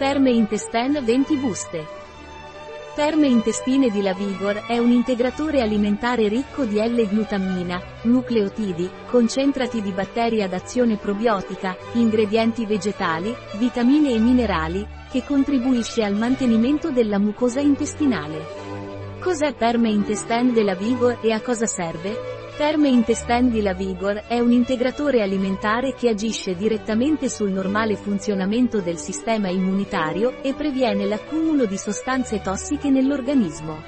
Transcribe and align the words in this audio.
Perme 0.00 0.30
Intestin 0.30 0.98
20 1.04 1.36
buste. 1.36 1.86
Perme 2.94 3.26
Intestine 3.26 3.90
di 3.90 4.00
Lavigor 4.00 4.64
è 4.66 4.78
un 4.78 4.92
integratore 4.92 5.60
alimentare 5.60 6.26
ricco 6.26 6.64
di 6.64 6.76
L-glutammina, 6.76 7.78
nucleotidi, 8.04 8.88
concentrati 9.10 9.82
di 9.82 9.92
batteri 9.92 10.40
ad 10.40 10.54
azione 10.54 10.96
probiotica, 10.96 11.76
ingredienti 11.92 12.64
vegetali, 12.64 13.36
vitamine 13.58 14.14
e 14.14 14.18
minerali, 14.18 14.88
che 15.10 15.22
contribuisce 15.22 16.02
al 16.02 16.14
mantenimento 16.14 16.90
della 16.90 17.18
mucosa 17.18 17.60
intestinale. 17.60 19.18
Cos'è 19.20 19.52
Perme 19.52 19.90
Intestin 19.90 20.54
della 20.54 20.76
Vigor 20.76 21.18
e 21.20 21.30
a 21.30 21.42
cosa 21.42 21.66
serve? 21.66 22.39
Terme 22.60 22.90
Intestin 22.90 23.48
di 23.48 23.62
La 23.62 23.72
Vigor 23.72 24.24
è 24.28 24.38
un 24.38 24.52
integratore 24.52 25.22
alimentare 25.22 25.94
che 25.94 26.10
agisce 26.10 26.54
direttamente 26.54 27.30
sul 27.30 27.50
normale 27.50 27.96
funzionamento 27.96 28.82
del 28.82 28.98
sistema 28.98 29.48
immunitario 29.48 30.42
e 30.42 30.52
previene 30.52 31.06
l'accumulo 31.06 31.64
di 31.64 31.78
sostanze 31.78 32.42
tossiche 32.42 32.90
nell'organismo. 32.90 33.80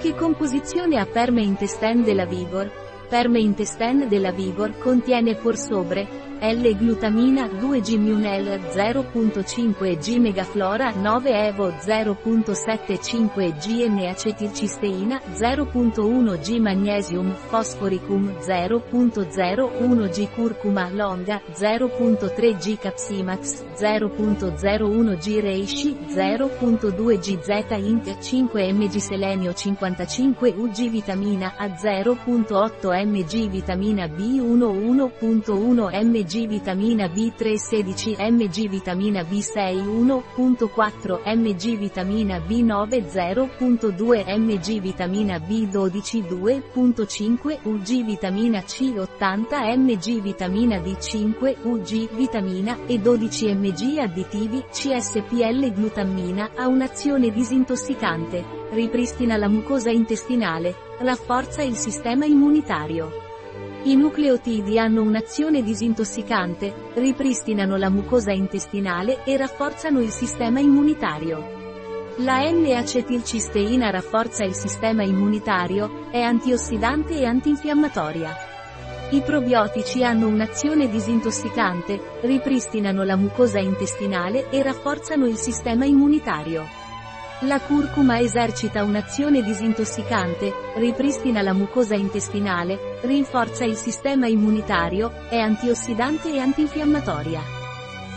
Che 0.00 0.16
composizione 0.16 0.98
ha 0.98 1.06
Perme 1.06 1.42
Intestin 1.42 2.02
della 2.02 2.26
Vigor? 2.26 2.72
Perme 3.08 3.38
Intestin 3.38 4.08
della 4.08 4.32
Vigor 4.32 4.76
contiene 4.78 5.36
por 5.36 5.56
sobre, 5.56 6.31
L-glutamina 6.44 7.46
2G-Munel 7.46 8.58
0.5 8.74 9.96
G 9.96 10.18
Megaflora 10.18 10.90
9 10.90 11.46
Evo 11.46 11.68
0.75 11.68 13.52
G 13.60 13.86
N-acetilcisteina 13.86 15.20
0.1 15.36 16.38
G 16.40 16.58
Magnesium 16.58 17.32
Fosforicum 17.48 18.34
0.01 18.44 20.08
G 20.08 20.28
Curcuma 20.34 20.90
Longa 20.92 21.40
0.3 21.54 22.56
G 22.58 22.76
Capsimax 22.76 23.62
0.01 23.78 25.18
G 25.18 25.40
Reishi 25.40 25.96
0.2 26.08 27.18
G 27.20 27.38
Z 27.40 27.50
Inc 27.78 28.18
5 28.20 28.72
mg 28.72 28.98
Selenio 28.98 29.52
55 29.52 30.54
UG 30.58 30.90
Vitamina 30.90 31.54
A 31.56 31.68
0.8 31.68 33.06
mg 33.06 33.48
Vitamina 33.48 34.08
B1 34.08 34.58
1.1 34.58 36.04
mg 36.04 36.31
mg 36.32 36.48
vitamina 36.48 37.08
B3 37.08 37.56
16 37.56 38.30
mg 38.30 38.68
vitamina 38.68 39.22
B6 39.22 39.84
1.4 39.84 41.36
mg 41.36 41.78
vitamina 41.78 42.38
B9 42.38 42.86
0.2 43.04 44.38
mg 44.38 44.80
vitamina 44.80 45.38
B12 45.38 46.22
2.5 46.22 47.58
UG 47.64 48.04
vitamina 48.06 48.62
C 48.62 48.94
80 48.96 49.76
mg 49.76 50.22
vitamina 50.22 50.78
D5 50.78 51.56
UG 51.64 52.16
vitamina 52.16 52.78
e 52.86 52.98
12 52.98 53.54
mg 53.54 53.98
additivi 53.98 54.64
CSPL 54.70 55.72
glutammina 55.72 56.50
ha 56.54 56.66
un'azione 56.66 57.30
disintossicante, 57.30 58.44
ripristina 58.72 59.36
la 59.36 59.48
mucosa 59.48 59.90
intestinale, 59.90 60.74
rafforza 60.98 61.62
il 61.62 61.74
sistema 61.76 62.24
immunitario. 62.24 63.31
I 63.84 63.96
nucleotidi 63.96 64.78
hanno 64.78 65.02
un'azione 65.02 65.60
disintossicante, 65.60 66.92
ripristinano 66.94 67.76
la 67.76 67.90
mucosa 67.90 68.30
intestinale 68.30 69.24
e 69.24 69.36
rafforzano 69.36 70.00
il 70.00 70.10
sistema 70.10 70.60
immunitario. 70.60 71.60
La 72.18 72.48
N-acetilcisteina 72.48 73.90
rafforza 73.90 74.44
il 74.44 74.54
sistema 74.54 75.02
immunitario, 75.02 76.08
è 76.12 76.20
antiossidante 76.20 77.14
e 77.18 77.24
antinfiammatoria. 77.24 78.32
I 79.10 79.20
probiotici 79.22 80.04
hanno 80.04 80.28
un'azione 80.28 80.88
disintossicante, 80.88 82.18
ripristinano 82.20 83.02
la 83.02 83.16
mucosa 83.16 83.58
intestinale 83.58 84.48
e 84.50 84.62
rafforzano 84.62 85.26
il 85.26 85.36
sistema 85.36 85.86
immunitario. 85.86 86.81
La 87.44 87.58
curcuma 87.58 88.20
esercita 88.20 88.84
un'azione 88.84 89.42
disintossicante, 89.42 90.52
ripristina 90.76 91.42
la 91.42 91.52
mucosa 91.52 91.96
intestinale, 91.96 92.98
rinforza 93.00 93.64
il 93.64 93.74
sistema 93.74 94.28
immunitario, 94.28 95.10
è 95.28 95.38
antiossidante 95.38 96.32
e 96.32 96.38
antinfiammatoria. 96.38 97.40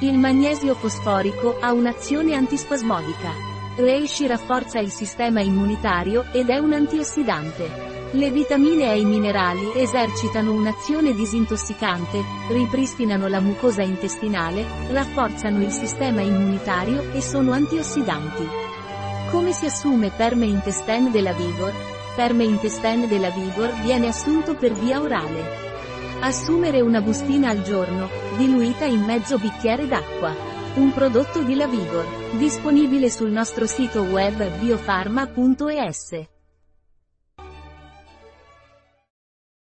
Il 0.00 0.18
magnesio 0.18 0.74
fosforico 0.74 1.56
ha 1.60 1.72
un'azione 1.72 2.34
antispasmodica. 2.34 3.30
Reishi 3.76 4.26
rafforza 4.26 4.80
il 4.80 4.90
sistema 4.90 5.40
immunitario 5.40 6.24
ed 6.32 6.48
è 6.50 6.58
un 6.58 6.72
antiossidante. 6.72 8.10
Le 8.10 8.30
vitamine 8.32 8.92
e 8.92 8.98
i 8.98 9.04
minerali 9.04 9.70
esercitano 9.76 10.52
un'azione 10.52 11.14
disintossicante, 11.14 12.20
ripristinano 12.48 13.28
la 13.28 13.40
mucosa 13.40 13.82
intestinale, 13.82 14.66
rafforzano 14.90 15.62
il 15.62 15.70
sistema 15.70 16.22
immunitario 16.22 17.12
e 17.12 17.22
sono 17.22 17.52
antiossidanti. 17.52 18.71
Come 19.32 19.52
si 19.52 19.64
assume 19.64 20.10
Perme 20.10 20.44
Intestin 20.44 21.10
della 21.10 21.32
Vigor? 21.32 21.72
Perme 22.14 22.44
Intestin 22.44 23.08
della 23.08 23.30
Vigor 23.30 23.72
viene 23.80 24.08
assunto 24.08 24.54
per 24.54 24.74
via 24.74 25.00
orale. 25.00 25.42
Assumere 26.20 26.82
una 26.82 27.00
bustina 27.00 27.48
al 27.48 27.62
giorno, 27.62 28.10
diluita 28.36 28.84
in 28.84 29.00
mezzo 29.00 29.38
bicchiere 29.38 29.86
d'acqua. 29.86 30.36
Un 30.74 30.92
prodotto 30.92 31.42
di 31.42 31.54
La 31.54 31.66
Vigor, 31.66 32.04
disponibile 32.36 33.08
sul 33.08 33.30
nostro 33.30 33.64
sito 33.66 34.02
web 34.02 34.58
biofarma.es. 34.58 36.41